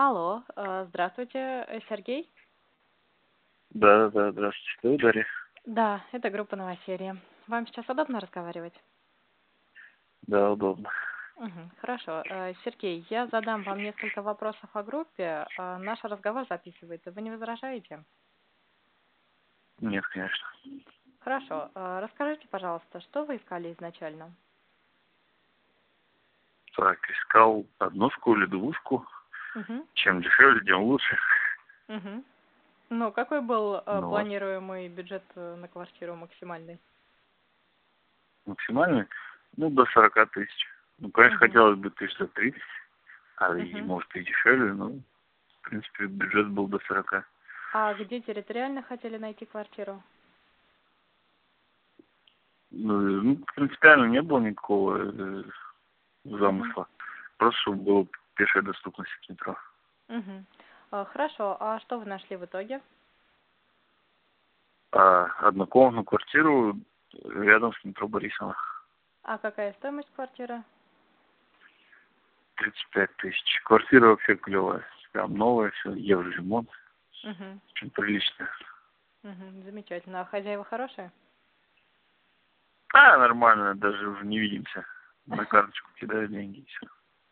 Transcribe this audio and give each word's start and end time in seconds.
Алло, 0.00 0.44
э, 0.54 0.86
здравствуйте, 0.90 1.64
э, 1.66 1.80
Сергей? 1.88 2.30
Да, 3.70 4.08
да, 4.10 4.30
здравствуйте, 4.30 4.78
вы 4.88 4.96
Дарья? 4.96 5.26
Да, 5.66 6.04
это 6.12 6.30
группа 6.30 6.54
«Новоселье». 6.54 7.16
Вам 7.48 7.66
сейчас 7.66 7.88
удобно 7.88 8.20
разговаривать? 8.20 8.74
Да, 10.28 10.52
удобно. 10.52 10.88
Хорошо. 11.80 12.22
Э, 12.30 12.54
Сергей, 12.64 13.04
я 13.10 13.26
задам 13.26 13.64
вам 13.64 13.82
несколько 13.82 14.22
вопросов 14.22 14.70
о 14.72 14.84
группе. 14.84 15.44
Наш 15.58 16.04
разговор 16.04 16.46
записывается. 16.48 17.10
Вы 17.10 17.22
не 17.22 17.32
возражаете? 17.32 18.04
Нет, 19.80 20.06
конечно. 20.06 20.46
Хорошо. 21.18 21.72
Расскажите, 21.74 22.46
пожалуйста, 22.46 23.00
что 23.00 23.24
вы 23.24 23.38
искали 23.38 23.72
изначально? 23.72 24.32
Так, 26.76 27.00
искал 27.10 27.66
однушку 27.80 28.36
или 28.36 28.46
двушку. 28.46 29.04
Мгм, 29.54 29.86
Чем 29.94 30.22
дешевле, 30.22 30.60
тем 30.64 30.82
лучше. 30.82 31.18
мгм. 31.88 32.24
Ну, 32.90 33.12
какой 33.12 33.40
был 33.42 33.76
э, 33.76 34.00
Ну, 34.00 34.08
планируемый 34.08 34.88
бюджет 34.88 35.24
э, 35.34 35.56
на 35.56 35.68
квартиру 35.68 36.16
максимальный? 36.16 36.78
Максимальный, 38.46 39.06
ну, 39.56 39.68
до 39.70 39.84
40 39.86 40.30
тысяч. 40.32 40.66
Ну, 40.98 41.10
конечно, 41.10 41.36
Мгм. 41.36 41.46
хотелось 41.48 41.78
бы 41.78 41.90
тысяч 41.90 42.16
за 42.18 42.26
30, 42.28 42.62
а 43.36 43.56
и, 43.56 43.74
Мгм. 43.74 43.86
может 43.86 44.16
и 44.16 44.24
дешевле, 44.24 44.72
но, 44.72 44.88
в 44.88 45.60
принципе, 45.68 46.06
бюджет 46.06 46.48
был 46.48 46.66
до 46.66 46.78
40. 46.80 47.24
А 47.74 47.94
где 47.94 48.20
территориально 48.20 48.82
хотели 48.82 49.18
найти 49.18 49.44
квартиру? 49.44 50.02
Ну, 52.70 53.08
и, 53.08 53.12
ну, 53.22 53.36
принципиально 53.54 54.06
не 54.06 54.22
было 54.22 54.38
никакого 54.40 54.98
э, 54.98 55.42
замысла. 56.24 56.88
Просто, 57.36 57.60
чтобы 57.60 57.82
была 57.82 58.06
пешая 58.38 58.62
доступность 58.62 59.12
к 59.12 59.28
метро. 59.28 59.58
Э, 60.08 61.04
Хорошо. 61.12 61.56
А 61.60 61.80
что 61.80 61.98
вы 61.98 62.06
нашли 62.06 62.36
в 62.36 62.44
итоге? 62.44 62.80
А 64.92 65.24
однокомнатную 65.46 66.04
квартиру 66.04 66.78
рядом 67.12 67.74
с 67.74 67.84
метро 67.84 68.08
Борисова. 68.08 68.56
А 69.24 69.36
какая 69.36 69.74
стоимость 69.74 70.10
квартиры? 70.14 70.62
35 72.54 73.16
тысяч. 73.16 73.60
Квартира 73.64 74.06
вообще 74.08 74.36
клевая. 74.36 74.84
Прям 75.12 75.34
новая, 75.34 75.70
все, 75.72 75.92
евроремонт. 75.92 76.70
Мгм. 77.24 77.60
Очень 77.72 77.90
приличная. 77.90 78.50
Мгм. 79.22 79.62
Замечательно. 79.64 80.20
А 80.20 80.24
хозяева 80.24 80.64
хорошие? 80.64 81.10
А, 82.94 83.18
нормально, 83.18 83.74
даже 83.74 84.08
уже 84.08 84.24
не 84.24 84.38
видимся. 84.38 84.86
На 85.26 85.44
карточку 85.44 85.90
кидаю 85.96 86.28
деньги 86.28 86.60
и 86.60 86.64
все. 86.66 86.86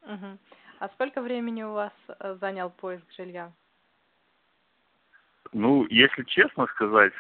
Мгм. 0.07 0.39
А 0.79 0.89
сколько 0.91 1.21
времени 1.21 1.63
у 1.65 1.73
вас 1.73 1.93
э, 2.09 2.37
занял 2.41 2.71
поиск 2.71 3.05
жилья? 3.17 3.53
Ну, 5.53 5.87
если 5.91 6.23
честно 6.25 6.67
сказать, 6.67 7.13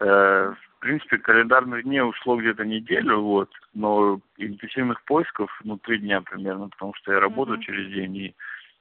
э, 0.00 0.04
в 0.06 0.80
принципе, 0.80 1.18
календарных 1.18 1.84
дней 1.84 2.00
ушло 2.00 2.36
где-то 2.36 2.64
неделю, 2.64 3.20
вот, 3.20 3.50
но 3.74 4.20
интенсивных 4.38 5.02
поисков, 5.04 5.50
ну, 5.64 5.76
три 5.78 5.98
дня 5.98 6.22
примерно, 6.22 6.68
потому 6.68 6.94
что 6.94 7.12
я 7.12 7.20
работаю 7.20 7.56
Мгм. 7.56 7.64
через 7.64 7.92
день, 7.92 8.16
и 8.16 8.34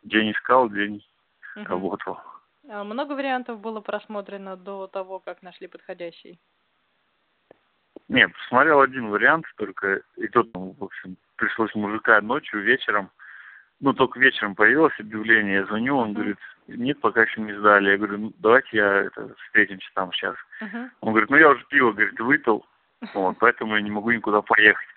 день 0.03 0.31
искал, 0.31 0.69
день 0.69 1.05
Мгм. 1.55 1.65
работал. 1.65 2.19
А 2.69 2.83
много 2.83 3.13
вариантов 3.13 3.59
было 3.59 3.81
просмотрено 3.81 4.55
до 4.55 4.87
того, 4.87 5.19
как 5.19 5.41
нашли 5.41 5.67
подходящий? 5.67 6.39
Не, 8.07 8.27
посмотрел 8.27 8.81
один 8.81 9.09
вариант 9.09 9.45
только, 9.57 10.02
и 10.17 10.27
тот, 10.27 10.53
ну, 10.53 10.75
в 10.80 10.83
общем, 10.83 11.17
пришлось 11.35 11.73
мужика 11.75 12.21
ночью, 12.21 12.61
вечером, 12.61 13.11
ну, 13.81 13.94
только 13.94 14.19
вечером 14.19 14.55
появилось 14.55 14.99
объявление, 14.99 15.55
я 15.55 15.66
звоню, 15.66 15.97
он 15.97 16.13
говорит, 16.13 16.38
нет, 16.67 16.99
пока 16.99 17.23
еще 17.23 17.41
не 17.41 17.53
сдали. 17.53 17.91
Я 17.91 17.97
говорю, 17.97 18.17
ну, 18.17 18.33
давайте 18.39 18.69
я 18.73 19.03
это, 19.03 19.33
встретимся 19.45 19.89
там 19.94 20.11
сейчас. 20.13 20.36
Мгм. 20.61 20.91
Он 21.02 21.09
говорит, 21.11 21.30
ну, 21.30 21.38
я 21.38 21.49
уже 21.49 21.63
пиво, 21.69 21.91
говорит, 21.91 22.19
выпил, 22.19 22.66
вот, 23.13 23.38
поэтому 23.39 23.75
я 23.75 23.81
не 23.81 23.91
могу 23.91 24.11
никуда 24.11 24.42
поехать. 24.42 24.87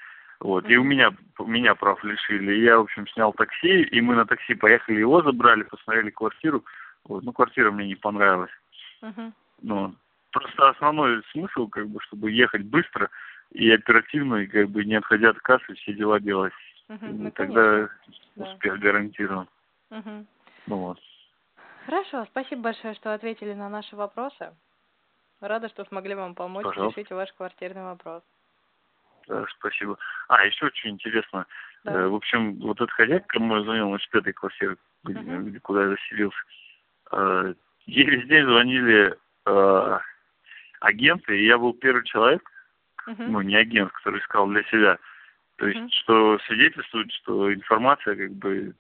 Вот, 0.41 0.69
и 0.69 0.77
у 0.77 0.83
меня, 0.83 1.13
меня 1.39 1.77
прав 1.77 2.03
лишили. 2.03 2.55
Я, 2.55 2.79
в 2.79 2.83
общем, 2.83 3.07
снял 3.09 3.33
такси, 3.33 3.83
и 3.83 4.01
мы 4.01 4.17
на 4.17 4.27
такси 4.27 4.55
поехали, 4.55 4.99
его 4.99 5.23
забрали, 5.23 5.63
посмотрели 5.63 6.11
квартиру. 6.11 6.65
Вот, 7.05 7.23
ну, 7.23 7.33
квартира 7.33 7.71
мне 7.71 7.87
не 7.87 7.95
понравилась. 7.95 8.51
Мгм. 9.03 9.33
Ну, 9.63 9.95
просто 10.33 10.71
основной 10.71 11.23
смысл, 11.31 11.69
как 11.69 11.89
бы, 11.89 12.01
чтобы 12.01 12.33
ехать 12.33 12.63
быстро 12.63 13.09
и 13.53 13.71
оперативно, 13.71 14.37
и 14.37 14.47
как 14.49 14.69
бы 14.71 14.85
не 14.85 14.97
отходя 14.97 15.31
от 15.31 15.39
кассы, 15.39 15.75
все 15.75 15.93
дела 15.93 16.19
делать. 16.19 16.53
И 17.01 17.05
Ну, 17.07 17.31
тогда 17.31 17.89
Да. 18.37 18.45
успех 18.45 18.79
гарантирован. 18.79 19.49
Мгм. 19.91 20.27
Ну 20.67 20.77
вот. 20.77 20.99
Хорошо, 21.87 22.27
спасибо 22.27 22.63
большое, 22.63 22.95
что 22.95 23.15
ответили 23.15 23.55
на 23.55 23.69
наши 23.69 23.97
вопросы. 23.97 24.55
Рада, 25.41 25.69
что 25.69 25.85
смогли 25.87 26.15
вам 26.15 26.35
помочь 26.35 26.65
Пожалуйста. 26.65 27.01
решить 27.01 27.11
ваш 27.11 27.33
квартирный 27.33 27.83
вопрос. 27.83 28.23
Да, 29.27 29.45
спасибо. 29.59 29.99
А, 30.29 30.45
еще 30.45 30.67
очень 30.67 30.91
интересно. 30.91 31.47
Да. 31.85 31.93
Э, 31.93 32.09
в 32.09 32.15
общем, 32.15 32.59
вот 32.61 32.77
этот 32.77 32.91
хозяйка, 32.93 33.27
кому 33.29 33.57
я 33.57 33.63
звонил, 33.63 33.89
значит, 33.89 34.15
этой 34.15 34.33
квартиры, 34.33 34.77
где- 35.05 35.61
куда 35.61 35.83
я 35.85 35.89
заселился, 35.91 36.39
э, 37.13 37.55
ей 37.87 38.05
весь 38.05 38.29
день 38.29 38.45
звонили 38.45 39.17
э, 39.47 39.99
агенты, 40.81 41.37
и 41.41 41.47
я 41.47 41.59
был 41.59 41.73
первый 41.75 42.05
человек, 42.05 42.43
Мгм. 43.07 43.33
ну, 43.33 43.41
не 43.41 43.57
агент, 43.57 43.91
который 43.93 44.21
искал 44.21 44.47
для 44.47 44.63
себя. 44.65 44.99
То 45.63 45.69
есть, 45.69 45.79
Мгм. 45.79 45.91
что 45.91 46.39
свидетельствует, 46.49 47.13
что 47.13 47.55
информация 47.55 48.17
как 48.17 48.33
бы 48.33 48.75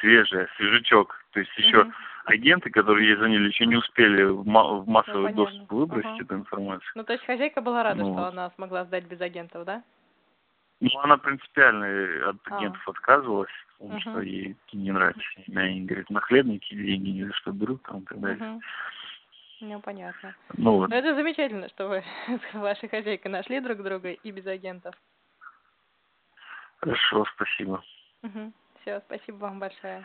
свежая, 0.00 0.48
свежачок. 0.56 1.14
То 1.32 1.40
есть 1.40 1.52
еще 1.58 1.82
Мгм. 1.84 1.94
агенты, 2.24 2.70
которые 2.70 3.08
ей 3.10 3.16
звонили, 3.16 3.48
еще 3.48 3.66
не 3.66 3.76
успели 3.76 4.22
в, 4.22 4.46
ма- 4.46 4.78
в 4.80 4.88
массовый 4.88 5.30
понятно. 5.34 5.44
доступ 5.44 5.72
выбросить 5.72 6.06
Ага. 6.06 6.22
эту 6.24 6.34
информацию. 6.36 6.90
Ну, 6.94 7.04
то 7.04 7.12
есть 7.12 7.26
хозяйка 7.26 7.60
была 7.60 7.82
рада, 7.82 8.00
Ну 8.00 8.12
что 8.14 8.22
вот. 8.22 8.28
она 8.32 8.50
смогла 8.52 8.86
сдать 8.86 9.04
без 9.04 9.20
агентов, 9.20 9.66
да? 9.66 9.82
Ну, 10.80 10.88
она 11.00 11.18
принципиально 11.18 12.30
от 12.30 12.36
А. 12.46 12.56
агентов 12.56 12.88
отказывалась, 12.88 13.52
потому 13.72 13.90
Мгм. 13.90 14.00
что 14.00 14.20
ей 14.22 14.56
не 14.72 14.90
нравится. 14.90 15.20
Они 15.54 15.84
говорят, 15.84 16.08
нахлебники 16.08 16.74
деньги 16.74 17.10
ни 17.10 17.24
за 17.24 17.32
что 17.34 17.52
берут, 17.52 17.82
там, 17.82 17.98
и 17.98 18.04
так 18.06 18.20
далее. 18.20 18.38
Мгм. 18.42 18.60
Ну, 19.60 19.80
понятно. 19.80 20.34
Ну 20.56 20.78
вот, 20.78 20.88
Ну, 20.88 20.96
это 20.96 21.14
замечательно, 21.14 21.68
что 21.68 21.88
вы 21.88 22.02
с 22.52 22.54
вашей 22.54 22.88
хозяйкой 22.88 23.30
нашли 23.30 23.60
друг 23.60 23.82
друга 23.82 24.12
и 24.12 24.30
без 24.30 24.46
агентов. 24.46 24.94
Хорошо, 26.84 27.24
спасибо. 27.34 27.82
Все, 28.82 29.00
спасибо 29.06 29.36
вам 29.36 29.58
большое. 29.58 30.04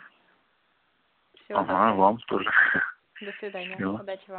Всего 1.44 1.58
Ага, 1.58 1.66
доброго. 1.68 1.96
вам 1.96 2.18
тоже. 2.20 2.50
До 3.20 3.32
свидания. 3.38 3.76
Всего. 3.76 3.94
Удачи 3.96 4.20
вам. 4.20 4.26